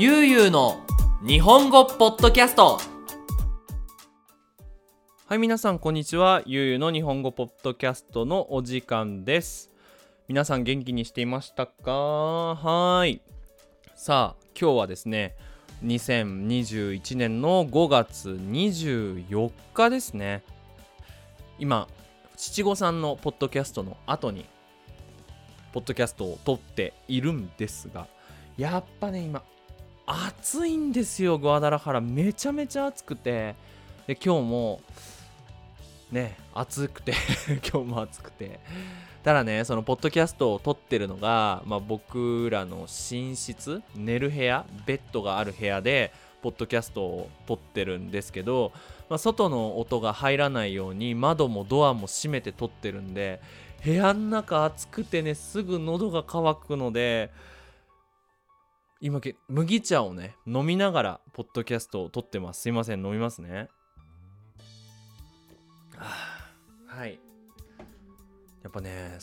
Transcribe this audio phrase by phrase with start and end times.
[0.00, 0.86] ゆうゆうの
[1.26, 2.78] 日本語ポッドキャスト。
[5.26, 6.40] はい皆さんこんにちは。
[6.46, 9.72] ゆうゆうの日本語ポッドキャストのお時間です。
[10.28, 11.90] 皆さん元気にしていましたか？
[12.54, 13.20] はい。
[13.96, 15.34] さあ今日はですね
[15.82, 20.44] 2021年の5月24日ですね。
[21.58, 21.88] 今
[22.36, 24.44] 七五三のポッドキャストの後に
[25.72, 28.06] ポッドキャストを撮っているんですが
[28.56, 29.42] やっぱね今
[30.10, 32.00] 暑いんですよグアダラハラ。
[32.00, 33.54] めちゃめちゃ暑くて。
[34.06, 34.80] で今日も
[36.10, 37.12] ね暑くて。
[37.70, 38.58] 今日も暑くて。
[39.22, 48.72] ただねそのポッドキャストを撮ってるのが、まあ、僕らの寝室寝る部屋ベッドがある部屋でポッドキャストを撮ってるんですけど、
[49.10, 53.42] まあ、外の音が入らないように窓もドアも閉めて撮ってるんで
[53.84, 57.30] 部屋の中暑くてねすぐ喉が渇くので
[59.00, 62.62] 今け麦茶をね飲みながらポッドキャストを撮ってます。
[62.62, 63.68] すいません飲みますね。
[65.96, 67.20] はい。
[68.62, 69.16] やっぱね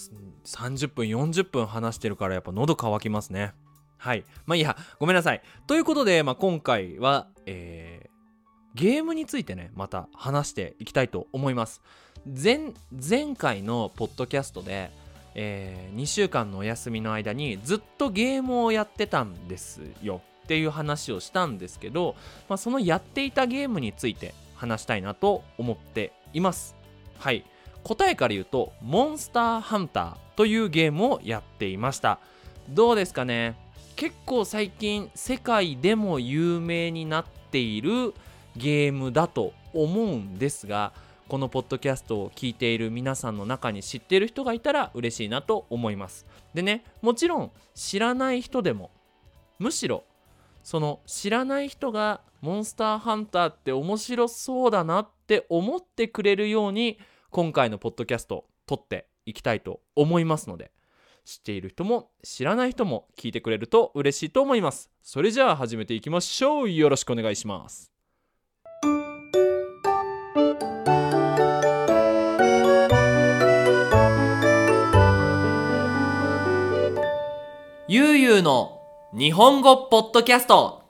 [0.45, 3.53] 30分40分話してるからやっぱ喉乾きますね。
[3.97, 4.23] はい。
[4.45, 4.77] まあいいや。
[4.97, 5.41] ごめんなさい。
[5.67, 11.81] ということで、まあ、今回は、えー、ゲームについてねまた話していきたいと思います。
[12.25, 14.89] 前前回のポッドキャストで、
[15.35, 22.15] えー、2週間のお休みの間にずっとゲームをやってたんですよっていう話をしたんですけど、
[22.47, 26.75] まあ、そのやっていたゲームについて話したいなと思っています。
[27.19, 27.45] はい。
[27.83, 32.19] 答えから言うとモンスターハンターというゲームをやっていました。
[32.69, 33.55] どうですかね？
[33.95, 38.13] 結構最近世界でも有名になっている
[38.55, 40.93] ゲームだと思うんですが
[41.27, 46.25] このポッドキャストを聞いている皆さんの中に知っている人がいたら嬉しいなと思います。
[46.53, 48.91] でねもちろん知らない人でも
[49.57, 50.03] むしろ
[50.63, 56.99] その知らない人がモンスターハンターって面白そうだなって思ってくれるように
[57.31, 60.71] 今回のポッドキャストを撮っていきたいと思いますので
[61.25, 64.91] 知っている人も知らない人も聞いてくれると嬉しいと思います。
[65.01, 66.69] それじゃあ始めていきましょう。
[66.69, 67.94] よろしくお願いします。
[77.95, 78.81] ゆうゆうの
[79.17, 80.83] 日本語ポッドキャスト。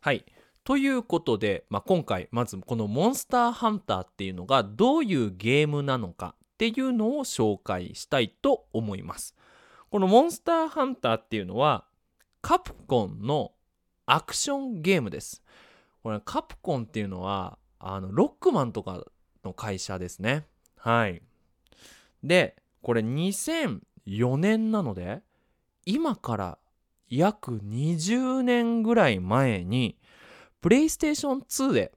[0.00, 0.24] はい。
[0.64, 9.36] ということで、まあ、今回まずこのモンスターハンターっていうのがどういうゲームなのかっていうのを紹介したいと思います。
[9.90, 11.84] このモンスターハンターっていうのは
[12.40, 13.52] カプコンの
[14.06, 15.42] アクションゲームです。
[16.02, 19.04] これカプコンっていうのはあのロックマンとか
[19.44, 20.46] の会社ですね。
[20.78, 21.20] はい。
[22.24, 25.20] でこれ2004年なので
[25.86, 26.58] 今から
[27.08, 29.96] 約20年ぐらい前に
[30.60, 31.92] プレイステーション2で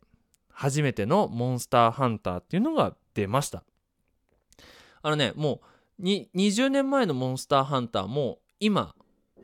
[0.49, 3.63] 初めてのモンスターハンターっていうのが出ました。
[5.01, 5.61] あのねも
[5.99, 8.93] う20年前のモンスターハンターも今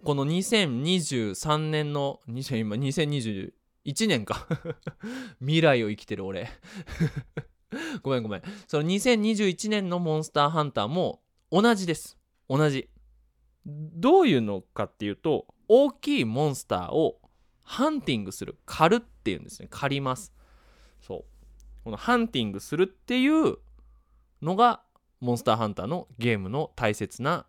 [0.04, 4.48] この2023年の20今2021年か。
[5.42, 6.48] 未来を生きてる俺。
[8.04, 8.44] ごめんごめん。
[8.68, 12.20] その2021年のモンスターハンターも同じです。
[12.48, 12.88] 同じ。
[13.66, 17.20] どういうのかっていうと大きいモンスターを
[17.64, 19.68] ハンティングする狩るっていうんですね。
[19.72, 20.32] 狩ります。
[21.02, 21.26] そう。
[21.84, 23.58] このハンティングするっていう
[24.42, 24.82] のが
[25.20, 27.46] モンスターハンターのゲームの大切な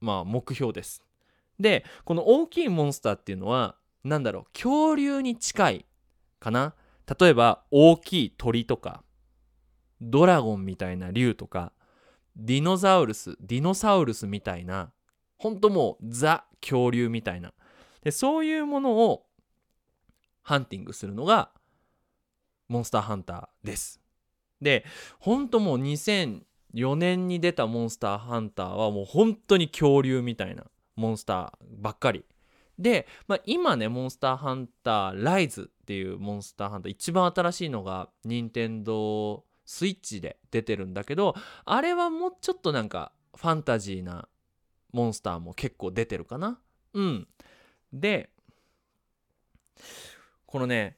[0.00, 1.02] まあ目標です。
[1.58, 5.86] でこの大きいモンスターっていうのは何だろう恐竜に近い
[6.38, 6.74] かな。
[7.18, 9.02] 例えば大きい鳥とか
[10.00, 11.72] ドラゴンみたいな竜とか
[12.36, 14.92] ディノザウルスディノサウルスみたいな
[15.36, 17.52] 本当もうザ恐竜みたいな。
[18.02, 19.26] でそういうものを
[20.42, 21.50] ハンティングするのが
[22.68, 24.00] モンスターハンターです。
[24.60, 24.84] で
[25.18, 30.64] 本当もう2004年に出たモンスターハンターはもう本当に恐竜みたいな
[30.94, 32.24] モンスターばっかり。
[32.78, 41.34] で、まあ、今ねモンスターハンターライズっていうモンスターハンター一番新しいのが任天堂スイッチで出てるんだけど
[41.64, 44.28] あれはもうちょっとなんかファンタジーな
[44.92, 46.58] モンスターも結構出てるかな。
[46.94, 47.28] うん。
[47.92, 48.30] で
[50.46, 50.96] このね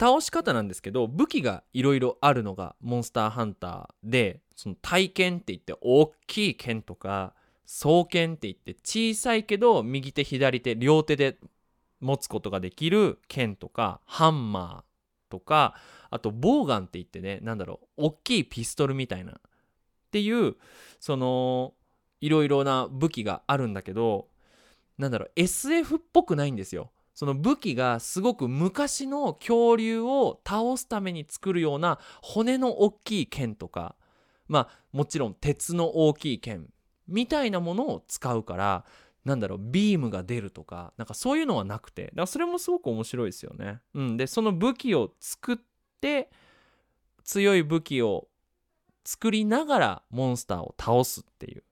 [0.00, 7.34] 倒し方なんですけど武器がいろいろあるのがモンスターハンターでその体剣って言って大きい剣とか
[7.66, 11.38] 双剣って言って小さいけど右手左手両手で
[12.00, 15.74] 持つことができる剣とかハンマーとか
[16.10, 19.32] あとボウガンって言ってね何だろう大きいピストルみたいな。
[19.32, 19.36] っ
[20.14, 20.54] ていう
[21.00, 21.74] その
[22.20, 24.28] いろいろな武器があるんだけど
[24.98, 33.94] なんだろう SF っぽくないんですよその武器がすごく昔の恐竜を倒すために作るような骨の大きい剣とか
[34.48, 36.68] まあもちろん鉄の大きい剣
[37.06, 38.84] みたいなものを使うから
[39.24, 43.80] なんだろうビームが出るとかなんかそういうのはなくてだからそれもすごく面白いですよね。
[43.94, 45.56] うん、でその武器を作っ
[46.00, 46.30] て
[47.22, 48.28] 強い武器を
[49.04, 51.62] 作りながらモンスターを倒すっていう。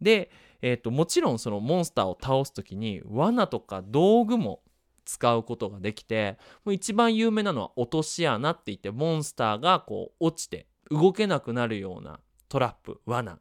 [0.00, 0.30] で、
[0.62, 4.62] えーと、もちろんそのモンスターを倒す時に罠とか道具も
[5.04, 13.38] 使うことができてもう一番有名なのは落とし穴って言ってモンスターがこう落ちて動けなくなるようなトラップ罠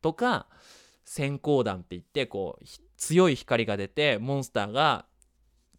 [0.00, 0.46] とか
[1.06, 2.64] 閃光弾って言ってこう
[2.96, 5.06] 強い光が出てモンスターが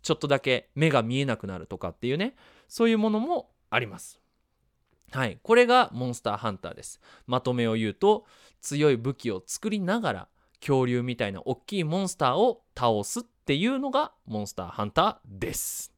[0.02, 2.36] ちょっとだけ目が見えなくなるとかっていうね
[2.68, 4.21] そういうものもあります。
[5.12, 5.40] はい。
[5.44, 7.02] これがモンスターハンターです。
[7.28, 8.26] まとめを言うと
[8.62, 10.28] 強い武器を作りながら
[10.62, 15.92] 恐竜みたいな大きいモンスターを倒すっていうのがモンスターハンターです。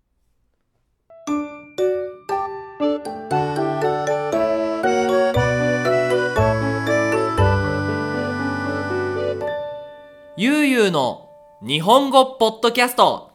[10.36, 11.30] ゆうゆうの
[11.62, 13.32] 日本語ポッドキャスト。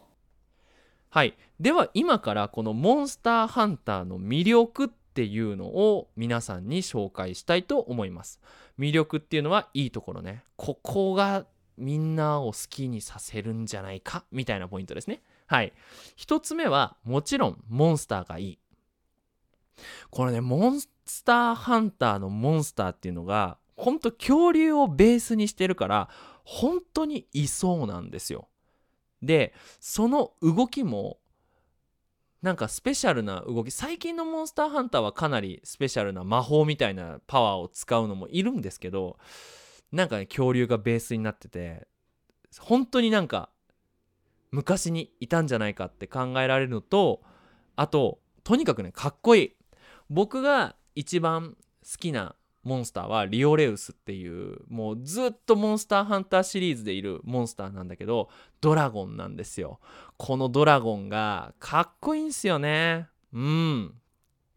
[1.11, 1.37] はい。
[1.61, 8.38] では今からこのモンスターハンターの魅力っていうのを皆さんに紹介したいと思います。
[8.79, 10.44] 魅力っていうのはいいところね。
[10.55, 11.44] ここが
[11.76, 15.20] みんなを好きにさせるんじゃないかみたいなポイントですね。
[15.49, 15.73] はい。
[16.15, 18.59] 一つ目はもちろんモンスターがいい。
[20.11, 20.88] これねモンス
[21.25, 26.09] ターハンターのモンスターっていうのがほんと恐竜をベースにしてるから
[26.44, 28.47] 本当にいそうなんですよ。
[29.21, 31.19] でその動きも
[32.43, 39.19] なんかスペシャルな動き最近のモンスターハンターはかなりスペシャルな魔法みたいなパワーを使うのもいるんですけど
[39.90, 41.88] なんかね恐竜がベースになってて
[42.61, 43.50] 本当になんか
[44.50, 47.23] 昔にいたんじゃないかって考えられるのと
[47.75, 49.52] あととにかくねかっこいい。
[50.11, 52.35] 僕が一番好きな
[52.69, 58.29] モンスターはリオレウスっていうもうずっとモンスターハンターシリーズでいるモンスターなんだけど
[58.61, 59.81] ドラゴンなんですよ。
[60.19, 63.09] このドラゴンがかっこいいんすよね。
[63.32, 63.94] うん。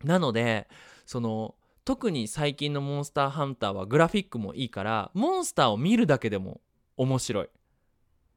[0.03, 0.67] なので
[1.05, 1.55] その
[1.85, 6.59] 特に最近のモンスターハンターはグラフィックもいいからモンスターを見るだけでも
[6.97, 7.49] 面白い。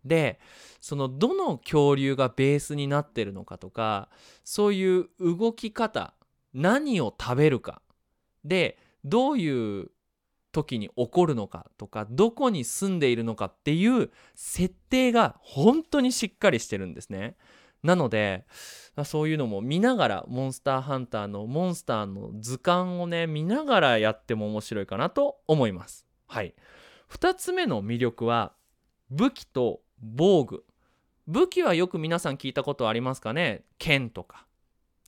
[0.04, 0.38] で
[0.80, 4.08] そのどの恐竜がベースになってるのかとか
[4.44, 6.14] そういう動き方
[6.52, 7.82] 何を食べるか。
[8.44, 9.90] でどういう
[10.52, 17.36] 時に起こるのかとかどこに住んでいるのかっていう設定が本当にしっかりしてるんですね。
[17.82, 18.46] なので
[19.04, 26.06] そういうのも見ながらモンスターハンターのモンスターの図鑑をね見ながらやっても面白いかなと思います。
[26.26, 26.54] はい。
[27.10, 28.54] 2つ目の魅力は
[29.10, 30.64] 武器と防具。
[31.26, 33.64] 武器はよく皆さん聞いたことありますかね？
[33.78, 34.46] 剣とか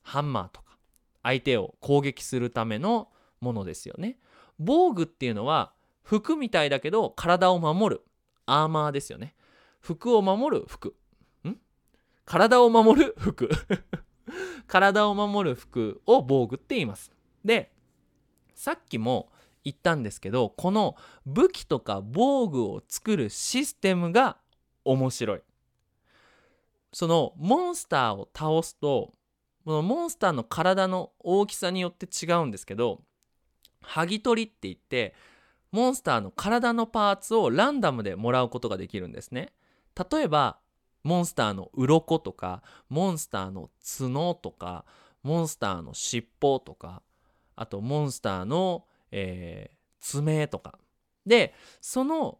[0.02, 0.76] ハンマーとか
[1.22, 3.08] 相手を攻撃するための
[3.40, 4.18] ものですよね。
[4.58, 5.72] 防具っていうのは
[6.02, 8.02] 服みたいだけど体を守る
[8.46, 9.34] アーマーですよね。
[9.80, 10.96] 服を守る服。
[11.44, 11.56] ん？
[12.24, 13.48] 体を守る服。
[14.66, 17.12] 体を守る服を防具って言います。
[17.44, 17.72] で、
[18.54, 19.30] さっきも
[19.64, 24.38] 言ったんですけど、この武器とか防具を作るシステムが
[24.84, 25.42] 面白い。
[26.92, 29.12] そのモンスターを倒すと、
[29.64, 33.02] このモンスターの体の大きさによって違うんですけど、
[33.86, 35.14] 剥ぎ取りって言って
[35.72, 39.52] モンスターの体のパーツをランダムでもらうことができるんですね。
[40.10, 40.58] 例えば
[41.02, 44.84] モンスターの鱗とかモンスターの角とか
[45.22, 47.02] モンスターの尻尾とか
[47.55, 50.78] あとモンスターの、えー、爪とか。
[51.24, 52.38] でその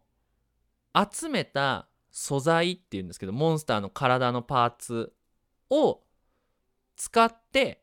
[0.95, 5.13] 集めた素材っていうんですけどモンスターの体のパーツ
[5.69, 6.01] を
[6.95, 7.81] 使って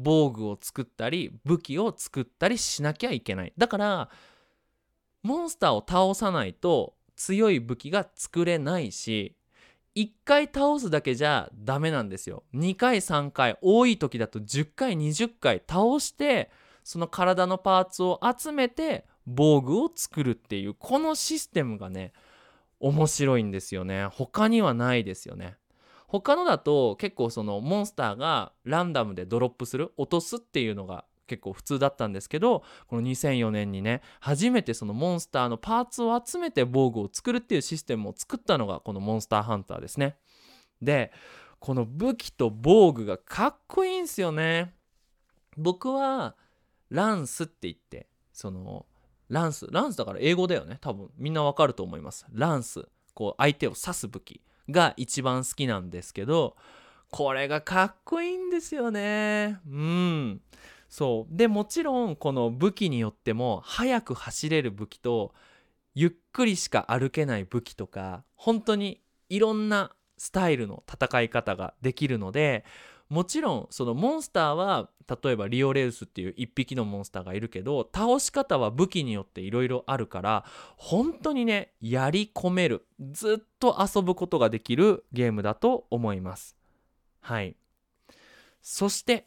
[0.00, 3.52] 防具を作ったり武器を作ったりしなきゃいけない。
[3.58, 4.10] だから
[5.22, 9.34] モンスターを倒さないと強い武器が作れないし
[9.96, 12.44] 1回倒すだけじゃダメなんですよ。
[12.54, 16.50] 2回3回多い時だと10回20回倒して
[16.84, 22.12] その体のパーツを集めて防具を作るっていうこのシステムがね
[22.78, 24.06] 面白いんですよね。
[24.06, 25.56] 他にはないですよね。
[26.08, 40.16] 他のだと結構そのモンスターがランダムでドロップする落とすっていうのが結構普通だったんですけどこの2004年にね初めてそのモンスターのパーツを集めて防具を作るっていうシステムを作ったのがこのモンスターハンターですね。
[40.80, 41.12] で
[41.60, 44.72] この武器と防具がかっこいいんすよね。
[45.58, 46.36] 僕は
[46.88, 48.86] ランスって言ってその
[49.28, 50.78] ランスランスだから英語だよね。
[50.80, 52.24] 多分みんなわかると思います。
[52.32, 52.88] ランス。
[53.12, 54.40] こう相手を刺す武器。
[54.70, 56.56] が一番好きなんですけど
[57.10, 59.60] これがかっこいいんですよね。
[59.66, 60.40] うん。
[60.88, 61.36] そう。
[61.36, 65.34] でもちろんこの武器によっても速く走れる武器と
[65.94, 72.64] ゆっくりしか歩けない武器とか本当にいろんなスタイルの戦い方ができるので
[73.08, 74.90] もちろんそのモンスターは
[75.22, 80.44] 例えばリオレウスっていう一匹のモンスターがいるけど倒し方は武器によっていろいろあるから
[80.76, 86.56] 本当にねやり込めるずっと遊ぶことができるゲームだと思います。
[87.20, 87.56] はい。
[88.60, 89.26] そして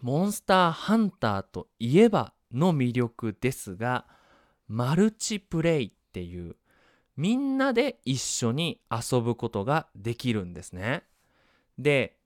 [0.00, 4.04] モンスターハンターといえばの魅力ですが
[4.66, 6.56] マルチプレイっていう
[7.16, 11.04] みんなで一緒に遊ぶことができるんですね。
[11.78, 12.16] で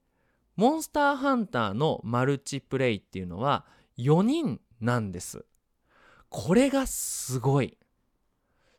[0.57, 3.67] モンスターハンターのマルチプレイっていうのは
[3.99, 5.45] 4人なんです。
[6.29, 7.79] これがすごい。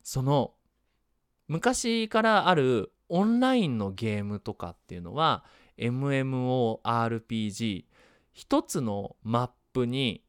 [0.03, 0.53] その
[1.47, 5.45] 昔からあるオンラインのゲームとかっていうのは
[5.77, 7.85] MMORPG
[8.33, 10.23] 一つのマップに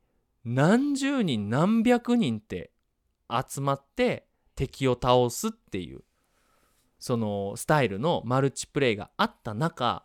[0.45, 2.71] 何十人何百人って
[3.31, 6.03] 集まって敵を倒すっていう
[6.99, 10.05] そのスタイルのマルチプレイがあった中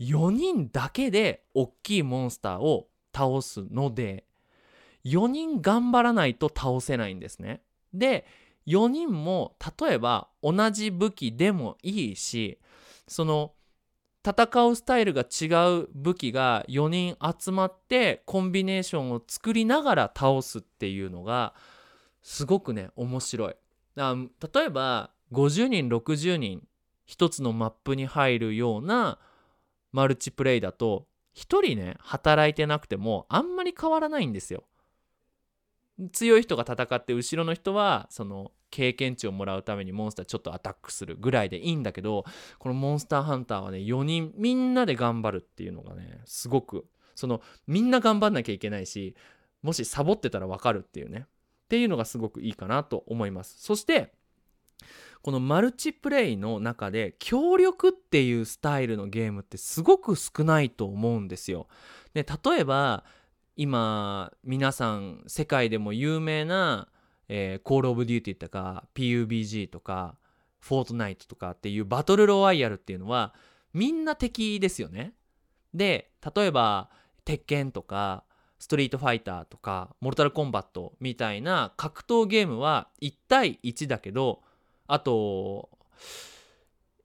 [0.00, 4.24] 4人だけで大きいモンスターを倒すので
[5.04, 7.62] 4人頑張らないと倒せないんですね。
[7.92, 8.26] で
[8.66, 12.58] 4人も例えば同じ武器でもいいし
[13.08, 13.52] その
[14.24, 15.46] 戦うスタイルが違
[15.80, 21.54] う武器が4人集まってコンビネーションを作りながら倒すっていうのが
[22.22, 23.54] すごくね面白い。
[23.96, 24.16] あ
[24.54, 26.66] 例えば50人60人
[27.06, 29.18] 一つのマップに入るような
[29.92, 31.06] マルチプレイだと
[31.36, 34.64] 1人ね働いてなくてもあんまり変わらないんですよ。
[36.12, 42.24] 強い人が戦って後ろの人はその経験値をもらうためにモンスターちょっとアタックするぐらいでいいんだけど
[42.58, 49.14] このモンスターハンターはね4人みんなで頑張るっていうのがねすごくそのみんな頑張んなきゃいけないし
[49.62, 54.12] もしサボってたら分かるっていうねっていうのがすごくいいかなと思いますそして
[55.22, 61.66] このマルチプレイの中で協力っていうスタイルのゲームってすごく少ないと思うんですよ。
[62.14, 63.04] で例えば
[63.56, 66.88] 今皆さん世界でも有名な、
[67.28, 70.16] えー、コール・オブ・デューティーとか PUBG とか
[70.60, 73.34] フォートナイトとかっていうバトルロワイヤルっていうのは
[73.74, 75.12] みんな敵ですよね。
[75.74, 76.90] で例えば
[77.24, 78.24] 鉄拳とか
[78.58, 84.42] ストリートファイターとかモルタルコンバットみたいな格闘ゲームは1対1だけど
[84.92, 85.70] あと、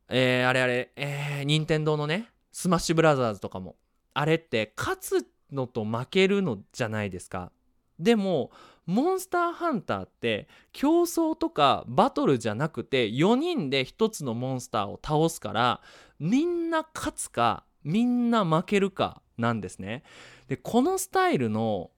[0.10, 3.75] えー、あれあれ、えー、任天堂のね、スマッシュブラザーズとかも。
[4.15, 7.51] あれって勝つのと負けるのじゃないですか。
[8.00, 8.50] でも、
[8.88, 15.82] モンスターハンターって競争とかバトルじゃなくて4人で1つのモンスターを倒すから
[16.20, 20.04] みんな勝つかみんな負けるかなんですね。
[20.48, 21.92] でこのスタイルの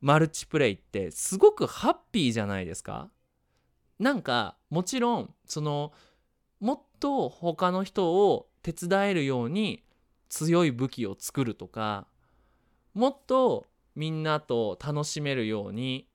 [0.00, 3.10] マルチプレイってすごくハッピーじゃないですか
[4.02, 5.92] なんかもちろんその
[6.58, 9.84] もっと他の人を手伝えるように
[10.28, 12.08] 強い武器を作るとか
[12.94, 16.08] もっとみんなと楽しめるように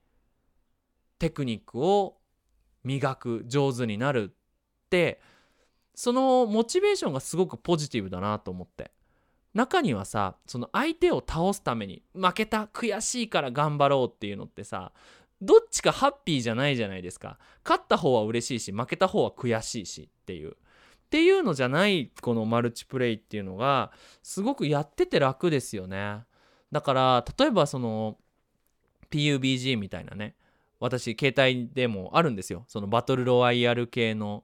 [1.18, 2.18] テクニックを
[2.84, 5.22] 磨く上手になるって
[5.96, 8.92] そのモチベーションがすごくポジティブだなと思って。
[9.54, 14.92] 中にはさその相手を倒すために負けた悔しいから頑張ろうっていうのってさ
[15.42, 17.38] どっちかハッピーじゃないじゃないですか。
[17.64, 20.52] 勝った方は嬉しいし負けた方は悔しいしっていう。
[20.52, 20.54] っ
[21.10, 23.92] ていうのじゃないこのマルチプレイっていうのが
[24.24, 26.24] すごくやってて楽ですよね。
[26.72, 28.18] だから例えばその
[29.10, 30.36] PUBG みたいなね。
[30.80, 32.66] 私携帯でもあるんですよ。
[32.68, 34.44] そのバトルロワイヤル系の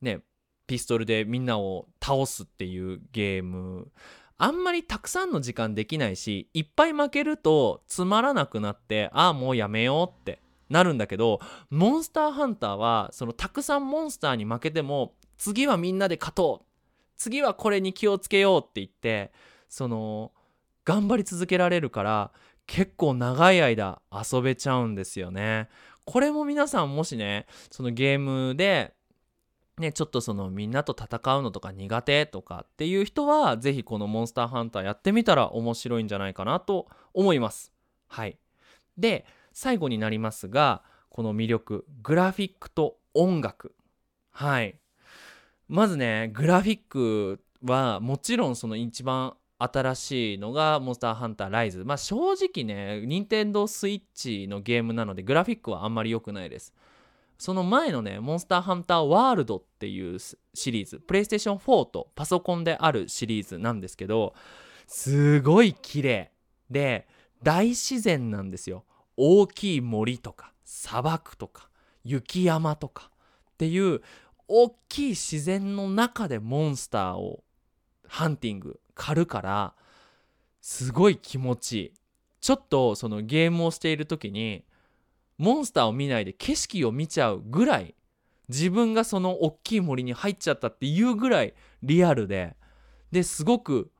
[0.00, 0.20] ね
[0.66, 3.90] ピストルでみんなを倒すっていうゲーム。
[4.38, 11.40] あんまりたくさんの時間できないしいっぱい負けるとつまらなくなってああもうやめようってなるんだけど
[11.70, 16.66] モンスターハンターはそのたくさんモンスターに負けても次はみんなで勝とう
[17.16, 19.32] 次はこれに気をつけようって言って
[19.68, 20.32] その
[20.84, 22.30] 頑張り続けられるから
[22.66, 25.68] 結構長い間遊べちゃうんですよね。
[26.04, 28.94] これも皆さんもしねそのゲームで
[29.78, 37.72] ね、ちょっとそのみんなと戦うのとか苦手とかっていう人は是非このモンスターハンターやってみたら面白いんじゃないかなと思います。
[38.08, 38.38] はい。
[38.96, 43.74] で、最後になりますが、この魅力、グラフィックと音楽。
[44.30, 44.78] はい。
[45.68, 51.84] まずね、グラフィックはもちろんその一番新しいのがモンスターハンターライズ。
[51.84, 56.72] まあ正直ね、任天堂スイッチのゲームなのでグラフィックはあんまり良くないです。
[57.38, 64.34] その前のね、モンスターハンターワールドっていうシリーズ、プレイステーション4とパソコンであるシリーズなんですけど、
[64.86, 66.32] すごい綺麗
[66.70, 67.08] で、
[67.42, 68.84] 大自然なんですよ。
[69.16, 71.68] 大きい森とか、砂漠とか、
[72.06, 73.10] 雪山とか
[73.50, 74.00] っていう
[74.48, 77.42] 大きい自然の中でモンスターを
[78.06, 79.74] ハンティング狩るから
[80.60, 81.92] すごい気持ちいい
[82.40, 84.64] ちょっとそのゲームをしている時に
[85.38, 87.94] モンスターを見ないで景色を見ちゃうぐらい
[88.48, 92.56] 自分がその大きい森に入っちゃったっていうぐらいリアルで
[93.10, 93.90] ですごく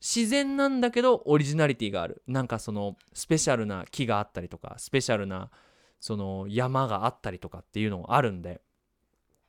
[0.00, 2.22] 自然なんだけどオリジナリティがある。
[2.26, 5.50] なんかそのスペシャルな木があったりとかスペシャルな
[5.98, 8.60] その山があったりとかっていうのがあるんで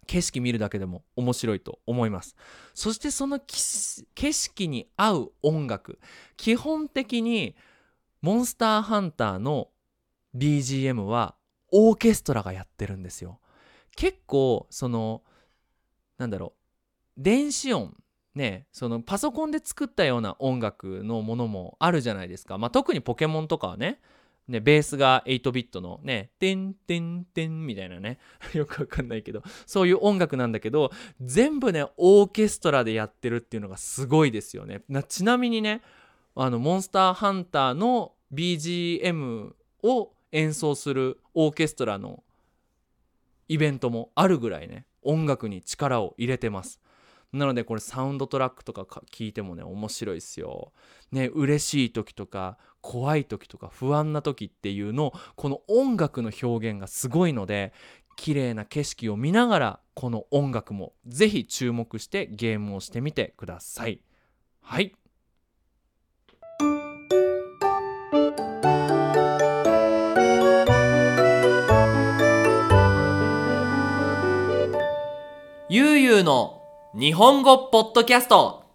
[0.08, 2.36] 景色見るだけでも面白いと思います。
[2.74, 6.00] そしてその景色に合う音楽。
[6.38, 7.56] 基本的に
[8.22, 9.70] モンスターハンターの
[10.36, 11.36] BGM は
[11.72, 13.40] オーケストラがやってるんですよ
[13.96, 15.24] 結構その
[16.18, 16.54] なんだろ
[17.18, 17.96] う電子音
[18.36, 24.00] ねそのパソコンで作ったような音楽のものもあるじゃないですか、まあ、特にポケモンとかはね
[24.48, 28.20] ね、ベースが8ビットのね、てんてんてんみたいなね、
[28.54, 34.84] よくわかんないけど、そういう音楽なんだけど、全部ね、オーケストラでやってるっていうのがすごいですよね。
[34.88, 35.82] なちなみにね、
[36.36, 42.22] あの、モンスターハンターの BGM を演奏するオーケストラの
[43.48, 46.82] イベントもあるぐらいね、音楽に力を入れてます。
[47.32, 50.74] なのでこれサウンドトラックとか聞いてもね面白いですよ。
[51.12, 57.74] ね嬉しい時とか怖い時とか不安な時っていうのこの音楽の表現がすごいので
[58.16, 64.02] 綺麗な景色を見ながらこの音楽もぜひ注目してゲームをしてみてください。
[64.62, 64.96] はい。
[75.68, 76.62] ゆうゆうの
[76.94, 78.66] 日本語ポッドキャスト。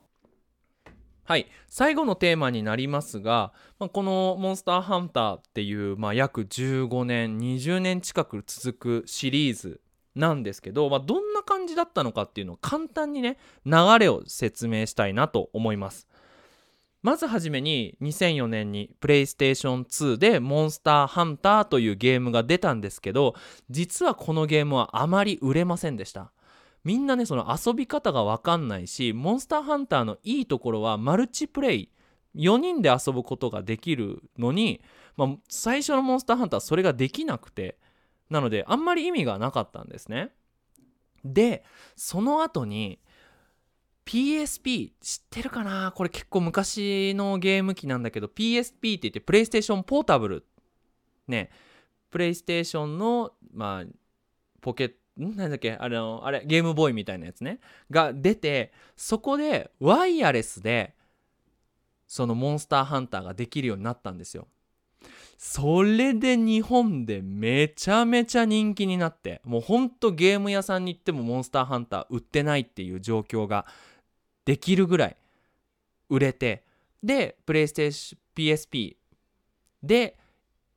[1.23, 1.47] はい。
[1.69, 9.81] 最後のテーマになりますが、まあ、この「モンスターハンター」っていう、まあ、約15年20年近く続くシリーズ
[10.17, 16.09] なんですけど、まあ、どんな感じだったのかっていうのを簡単にね流れを説明したいなと思います。
[17.03, 23.37] まずはじめに2004年にプレイステーション2でモンスターハンターというゲームが出たんですけど
[23.71, 26.33] 実はこのゲームはあまり売れませんでした。
[26.85, 31.91] みんなねその遊び方が分かんないしモンスターハンターのいいところはマルチプレイ。
[32.37, 34.81] 4人で遊ぶことができるのに、
[35.17, 37.79] まあ、最初のモンスターハンターはそれができなくて。
[38.31, 40.31] なのであんまり意味がなかったんですね。
[41.25, 41.65] で
[41.97, 43.01] その後に
[44.07, 45.93] PSP 知ってるかな？
[45.97, 50.47] これ結構昔のゲーム機なんだけど PSP って言ってプレイステーションポータブル
[51.27, 51.51] ね。
[52.09, 53.85] プレイステーションのまあ
[54.61, 54.95] ポケット
[55.29, 55.77] んなんだっけ？
[55.79, 57.61] あのあれゲームボーイみたいなやつね。
[57.91, 60.95] が出てそこでワイヤレスで
[62.07, 64.49] そのモンスターハンターができるようになったんですよ。
[65.39, 73.65] それで日本でめちゃめちゃ人気になってもうほんとゲーム屋さんに行ってもモンスターハンター売ってないっていう状況が
[74.45, 75.17] できるぐらい
[76.11, 76.63] 売れて
[77.03, 78.97] でプレイステーション PSP
[79.83, 80.19] で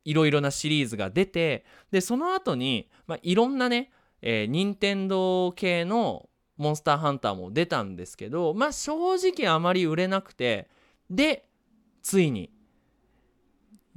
[0.06, 3.90] いろいろなシリーズが出てでその後に、まあ、いろんなね
[4.26, 10.70] えー、任天堂系のモンスターハンターも出たんですけどまあ正直あまり売れなくて
[11.10, 11.44] で
[12.02, 12.50] ついに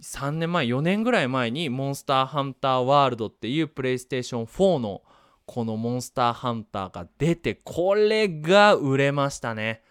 [0.01, 5.01] 3年前4年ぐらい前にモンスターハンターワールドっていうプレイステーション4の
[5.45, 9.81] このモンスターハンターが出てこれが売れましたね。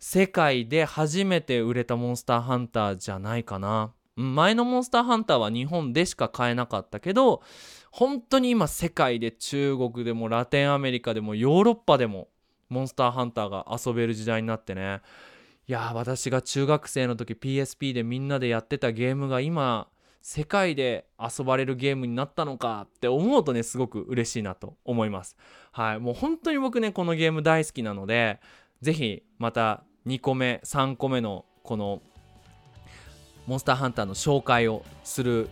[0.00, 3.92] 世界で初めて売れたモンスターハンターじゃないかな。
[4.16, 7.42] 前のモンスターハンターは日本でしか買えなかったけど
[7.90, 12.28] 本当に今世界で中国でもラテンアメリカでもヨーロッパでも
[12.68, 15.00] モンスターハンターが遊べる時代になってね。
[15.66, 19.88] いや私が中学生の時 PSP でみんなでやってたゲームが今
[20.20, 25.36] 世界で遊ばれるゲームになったのかって思うとねすごく嬉しいなと思います。
[25.72, 26.00] はい。
[26.00, 28.40] もう本当に僕ねこのゲーム大好きなので
[28.82, 32.02] 是非また2個目3個目のこの
[33.46, 35.50] モンスターハンターの紹介をする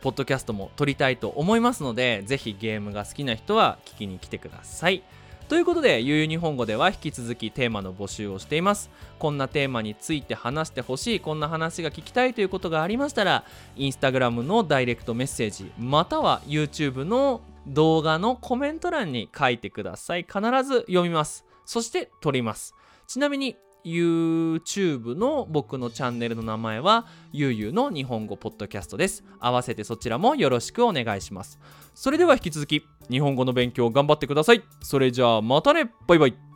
[0.00, 5.02] ポッドキャストも撮りたいと思いますので、ぜひゲームが好きな人は聞きに来てください。
[5.48, 8.88] ということで、ゆうゆう日本語では引き続きテーマの募集をしています。
[9.18, 13.44] こんなテーマについて話してほしい、こんな話が聞きたいということがありましたら、
[13.76, 20.22] インスタグラムのダイレクトメッセージ、または YouTube の動画のコメント欄に書いてください。
[20.22, 21.44] 必ず読みます。
[21.66, 22.74] そして撮ります。
[23.08, 29.24] ちなみに YouTube の僕のチャンネルの名前はゆうゆうの日本語ポッドキャストです。
[29.38, 31.58] 合わせてそちらもよろしくお願いします。
[31.94, 34.62] それでは引き続き日本語の勉強頑張ってください。
[34.82, 35.92] それじゃあまたね。
[36.06, 36.49] バイバイ。